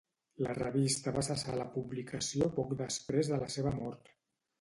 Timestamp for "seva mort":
3.57-4.11